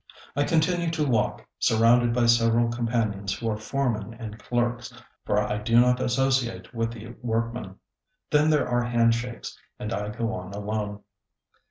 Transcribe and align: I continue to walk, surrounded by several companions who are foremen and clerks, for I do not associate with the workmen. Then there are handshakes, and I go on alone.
I 0.35 0.45
continue 0.45 0.89
to 0.89 1.05
walk, 1.05 1.45
surrounded 1.59 2.11
by 2.11 2.25
several 2.25 2.71
companions 2.71 3.35
who 3.35 3.47
are 3.51 3.55
foremen 3.55 4.15
and 4.15 4.39
clerks, 4.39 4.91
for 5.27 5.37
I 5.39 5.59
do 5.59 5.79
not 5.79 5.99
associate 5.99 6.73
with 6.73 6.91
the 6.93 7.09
workmen. 7.21 7.75
Then 8.31 8.49
there 8.49 8.67
are 8.67 8.83
handshakes, 8.83 9.55
and 9.77 9.93
I 9.93 10.09
go 10.09 10.33
on 10.33 10.53
alone. 10.53 11.03